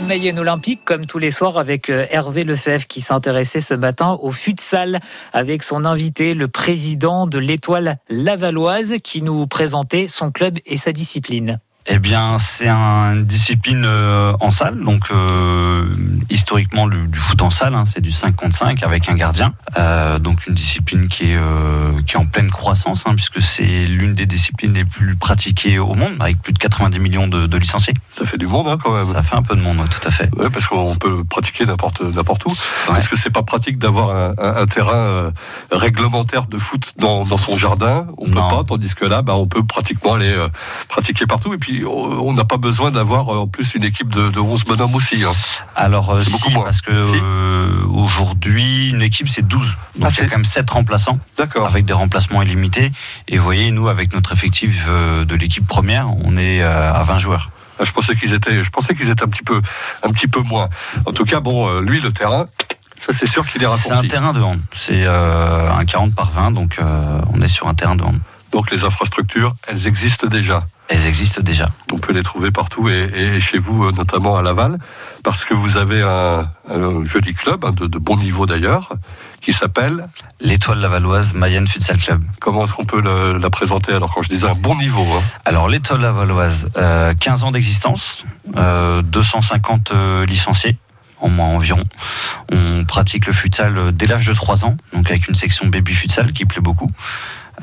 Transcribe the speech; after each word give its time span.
Mayenne 0.00 0.38
Olympique, 0.38 0.80
comme 0.84 1.04
tous 1.04 1.18
les 1.18 1.30
soirs, 1.30 1.58
avec 1.58 1.90
euh, 1.90 2.06
Hervé 2.10 2.44
Lefebvre 2.44 2.86
qui 2.86 3.02
s'intéressait 3.02 3.60
ce 3.60 3.74
matin 3.74 4.18
au 4.22 4.32
futsal 4.32 5.00
avec 5.34 5.62
son 5.62 5.84
invité, 5.84 6.32
le 6.32 6.48
président 6.48 7.26
de 7.26 7.38
l'Étoile 7.38 7.98
Lavalloise, 8.08 8.94
qui 9.04 9.20
nous 9.20 9.46
présentait 9.46 10.08
son 10.08 10.30
club 10.30 10.58
et 10.64 10.78
sa 10.78 10.92
discipline. 10.92 11.60
Eh 11.86 11.98
bien, 11.98 12.38
c'est 12.38 12.68
une 12.68 13.24
discipline 13.24 13.84
euh, 13.84 14.34
en 14.38 14.52
salle, 14.52 14.84
donc 14.84 15.10
euh, 15.10 15.92
historiquement 16.30 16.86
du 16.86 17.18
foot 17.18 17.42
en 17.42 17.50
salle, 17.50 17.74
hein, 17.74 17.84
c'est 17.84 18.00
du 18.00 18.12
5 18.12 18.36
contre 18.36 18.56
5 18.56 18.84
avec 18.84 19.08
un 19.08 19.14
gardien, 19.14 19.52
euh, 19.76 20.20
donc 20.20 20.46
une 20.46 20.54
discipline 20.54 21.08
qui 21.08 21.32
est 21.32 21.38
qui 22.06 22.14
est 22.14 22.18
en 22.18 22.26
pleine 22.26 22.50
croissance, 22.50 23.02
hein, 23.06 23.14
puisque 23.16 23.42
c'est 23.42 23.84
l'une 23.86 24.12
des 24.12 24.26
disciplines 24.26 24.74
les 24.74 24.84
plus 24.84 25.16
pratiquées 25.16 25.80
au 25.80 25.94
monde, 25.94 26.14
avec 26.20 26.40
plus 26.40 26.52
de 26.52 26.58
90 26.58 27.00
millions 27.00 27.26
de, 27.26 27.56
licenciés. 27.56 27.94
Ça 28.16 28.26
fait 28.26 28.38
du 28.38 28.46
monde, 28.46 28.68
hein, 28.68 28.78
quand 28.82 28.92
même. 28.92 29.04
Ça 29.04 29.22
fait 29.22 29.36
un 29.36 29.42
peu 29.42 29.56
de 29.56 29.60
monde, 29.60 29.84
tout 29.90 30.06
à 30.06 30.12
fait. 30.12 30.28
Oui, 30.36 30.46
parce 30.52 30.68
qu'on 30.68 30.94
peut 30.94 31.24
pratiquer 31.24 31.66
n'importe 31.66 32.00
n'importe 32.02 32.44
où. 32.46 32.52
Est-ce 32.96 33.08
que 33.08 33.16
c'est 33.16 33.30
pas 33.30 33.42
pratique 33.42 33.78
d'avoir 33.78 34.34
un, 34.38 34.66
terrain 34.66 35.32
réglementaire 35.72 36.46
de 36.46 36.58
foot 36.58 36.92
dans, 36.98 37.26
son 37.36 37.56
jardin? 37.56 38.06
On 38.18 38.28
ne 38.28 38.34
peut 38.34 38.40
pas, 38.40 38.62
tandis 38.64 38.94
que 38.94 39.04
là, 39.04 39.22
bah, 39.22 39.34
on 39.34 39.48
peut 39.48 39.64
pratiquement 39.64 40.14
aller 40.14 40.32
pratiquer 40.88 41.26
partout 41.26 41.52
et 41.54 41.58
puis 41.58 41.71
on 41.84 42.32
n'a 42.32 42.44
pas 42.44 42.56
besoin 42.56 42.90
d'avoir 42.90 43.28
en 43.28 43.46
plus 43.46 43.74
une 43.74 43.84
équipe 43.84 44.08
de, 44.08 44.38
11 44.38 44.64
bonhommes 44.64 44.94
aussi. 44.94 45.22
Hein. 45.24 45.32
Alors, 45.74 46.10
euh, 46.10 46.22
beaucoup 46.30 46.50
moins. 46.50 46.64
parce 46.64 46.80
que 46.80 46.90
euh, 46.90 47.86
aujourd'hui, 47.88 48.90
une 48.90 49.02
équipe 49.02 49.28
c'est 49.28 49.46
12. 49.46 49.66
Donc 49.96 50.08
ah, 50.08 50.08
il 50.16 50.24
y 50.24 50.26
a 50.26 50.28
quand 50.28 50.36
même 50.36 50.44
7 50.44 50.68
remplaçants. 50.70 51.18
D'accord. 51.36 51.66
Avec 51.66 51.84
des 51.84 51.92
remplacements 51.92 52.42
illimités. 52.42 52.92
Et 53.28 53.38
vous 53.38 53.44
voyez, 53.44 53.70
nous, 53.70 53.88
avec 53.88 54.12
notre 54.12 54.32
effectif 54.32 54.84
euh, 54.88 55.24
de 55.24 55.34
l'équipe 55.34 55.66
première, 55.66 56.08
on 56.24 56.36
est 56.36 56.62
à 56.62 57.02
20 57.02 57.18
joueurs. 57.18 57.50
Ah, 57.78 57.84
je 57.84 57.92
pensais 57.92 58.14
qu'ils 58.14 58.32
étaient, 58.32 58.62
je 58.62 58.70
pensais 58.70 58.94
qu'ils 58.94 59.08
étaient 59.08 59.24
un 59.24 59.28
petit 59.28 59.42
peu, 59.42 59.60
un 60.02 60.10
petit 60.10 60.28
peu 60.28 60.40
moins. 60.40 60.68
En 61.06 61.12
tout 61.12 61.24
cas, 61.24 61.40
bon, 61.40 61.80
lui, 61.80 62.00
le 62.00 62.12
terrain, 62.12 62.46
ça 62.96 63.12
c'est 63.12 63.28
sûr 63.28 63.46
qu'il 63.46 63.62
est 63.62 63.66
raccourci. 63.66 63.88
C'est 63.88 63.94
un 63.94 64.06
terrain 64.06 64.32
de 64.32 64.40
hand. 64.40 64.60
C'est 64.74 65.06
un 65.06 65.84
40 65.84 66.14
par 66.14 66.30
20, 66.30 66.52
donc 66.52 66.78
on 67.32 67.40
est 67.40 67.48
sur 67.48 67.68
un 67.68 67.74
terrain 67.74 67.96
de 67.96 68.02
hand. 68.02 68.18
Donc 68.52 68.70
les 68.70 68.84
infrastructures, 68.84 69.54
elles 69.66 69.86
existent 69.86 70.26
déjà. 70.26 70.66
Elles 70.88 71.06
existent 71.06 71.40
déjà. 71.40 71.70
On 71.90 71.98
peut 71.98 72.12
les 72.12 72.22
trouver 72.22 72.50
partout 72.50 72.88
et, 72.88 73.40
chez 73.40 73.58
vous, 73.58 73.84
euh, 73.84 73.92
notamment 73.92 74.36
à 74.36 74.42
Laval, 74.42 74.78
parce 75.24 75.46
que 75.46 75.54
vous 75.54 75.78
avez 75.78 76.02
un, 76.02 76.50
joli 77.04 77.32
club, 77.32 77.64
hein, 77.64 77.72
de, 77.72 77.98
bon 77.98 78.18
niveau 78.18 78.44
d'ailleurs, 78.44 78.92
qui 79.40 79.54
s'appelle 79.54 80.08
l'Étoile 80.40 80.80
Lavalloise 80.80 81.32
Mayenne 81.32 81.66
Futsal 81.66 81.96
Club. 81.96 82.22
Comment 82.40 82.64
est-ce 82.64 82.74
qu'on 82.74 82.84
peut 82.84 83.00
la 83.00 83.50
présenter 83.50 83.92
alors 83.92 84.12
quand 84.14 84.22
je 84.22 84.28
disais 84.28 84.46
un 84.46 84.54
bon 84.54 84.76
niveau 84.76 85.02
hein 85.02 85.22
Alors 85.46 85.68
l'Étoile 85.68 86.02
Lavalloise, 86.02 86.68
15 86.74 86.76
euh, 86.76 87.46
ans 87.46 87.52
d'existence, 87.52 88.24
250 88.54 89.92
euh, 89.92 90.26
licenciés 90.26 90.76
en 91.20 91.28
moins 91.28 91.48
environ. 91.48 91.84
On 92.50 92.84
pratique 92.84 93.26
le 93.26 93.32
futsal 93.32 93.92
dès 93.92 94.06
l'âge 94.06 94.26
de 94.26 94.34
3 94.34 94.66
ans, 94.66 94.76
donc 94.92 95.08
avec 95.08 95.28
une 95.28 95.36
section 95.36 95.66
baby 95.66 95.94
futsal 95.94 96.32
qui 96.32 96.44
plaît 96.44 96.60
beaucoup. 96.60 96.90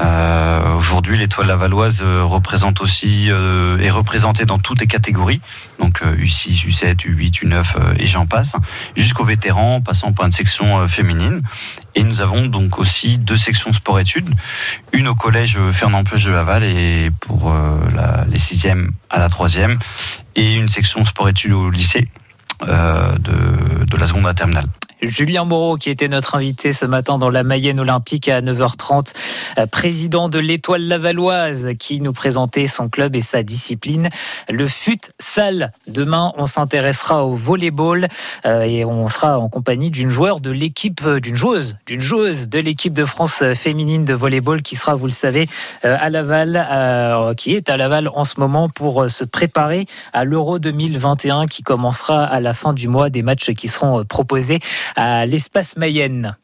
Euh, 0.00 0.74
aujourd'hui, 0.74 1.16
l'étoile 1.16 1.48
lavalloise 1.48 2.00
euh, 2.02 2.22
représente 2.22 2.80
aussi 2.80 3.30
euh, 3.30 3.78
est 3.78 3.90
représentée 3.90 4.44
dans 4.44 4.58
toutes 4.58 4.80
les 4.80 4.86
catégories, 4.86 5.40
donc 5.80 6.02
U6, 6.02 6.66
U7, 6.66 7.06
U8, 7.06 7.44
U9 7.44 7.98
et 7.98 8.06
j'en 8.06 8.26
passe, 8.26 8.54
jusqu'aux 8.96 9.24
vétérans, 9.24 9.80
passant 9.80 10.12
par 10.12 10.26
une 10.26 10.32
section 10.32 10.86
féminine. 10.88 11.42
Et 11.94 12.02
nous 12.02 12.20
avons 12.20 12.46
donc 12.46 12.78
aussi 12.78 13.18
deux 13.18 13.38
sections 13.38 13.72
sport-études, 13.72 14.30
une 14.92 15.08
au 15.08 15.14
collège 15.14 15.58
Fernand 15.72 16.04
Peuge 16.04 16.24
de 16.24 16.30
Laval 16.30 16.64
et 16.64 17.10
pour 17.20 17.52
les 18.30 18.38
sixièmes 18.38 18.92
à 19.10 19.18
la 19.18 19.28
troisième, 19.28 19.78
et 20.36 20.54
une 20.54 20.68
section 20.68 21.04
sport-études 21.04 21.52
au 21.52 21.70
lycée 21.70 22.08
de, 22.60 23.84
de 23.84 23.96
la 23.96 24.06
seconde 24.06 24.26
à 24.26 24.34
terminale. 24.34 24.66
Julien 25.02 25.44
Moreau, 25.44 25.76
qui 25.76 25.90
était 25.90 26.08
notre 26.08 26.34
invité 26.34 26.72
ce 26.72 26.84
matin 26.84 27.18
dans 27.18 27.30
la 27.30 27.44
Mayenne 27.44 27.78
Olympique 27.78 28.28
à 28.28 28.40
9h30, 28.40 28.90
euh, 28.90 29.20
président 29.70 30.28
de 30.28 30.38
l'Étoile 30.38 30.86
Lavalloise, 30.86 31.70
qui 31.78 32.00
nous 32.00 32.12
présentait 32.12 32.66
son 32.66 32.88
club 32.88 33.16
et 33.16 33.20
sa 33.20 33.42
discipline, 33.42 34.10
le 34.48 34.68
futsal. 34.68 35.72
Demain, 35.86 36.32
on 36.36 36.46
s'intéressera 36.46 37.24
au 37.24 37.34
volleyball 37.34 38.08
euh, 38.46 38.62
et 38.62 38.84
on 38.84 39.08
sera 39.08 39.38
en 39.38 39.48
compagnie 39.48 39.90
d'une 39.90 40.10
de 40.40 40.50
l'équipe, 40.50 41.00
euh, 41.04 41.20
d'une 41.20 41.36
joueuse, 41.36 41.76
d'une 41.86 42.00
joueuse 42.00 42.48
de 42.48 42.58
l'équipe 42.58 42.92
de 42.92 43.04
France 43.04 43.44
féminine 43.54 44.04
de 44.04 44.14
volleyball 44.14 44.62
qui 44.62 44.74
sera, 44.74 44.94
vous 44.94 45.06
le 45.06 45.12
savez, 45.12 45.48
à 45.82 46.10
Laval, 46.10 47.34
qui 47.36 47.54
est 47.54 47.70
à 47.70 47.76
Laval 47.76 48.08
en 48.12 48.24
ce 48.24 48.40
moment 48.40 48.68
pour 48.68 49.08
se 49.08 49.24
préparer 49.24 49.86
à 50.12 50.24
l'Euro 50.24 50.58
2021 50.58 51.46
qui 51.46 51.62
commencera 51.62 52.24
à 52.24 52.40
la 52.40 52.52
fin 52.52 52.72
du 52.72 52.88
mois 52.88 53.10
des 53.10 53.22
matchs 53.22 53.52
qui 53.52 53.68
seront 53.68 54.04
proposés 54.04 54.60
à 54.96 55.26
l'espace 55.26 55.76
Mayenne. 55.76 56.36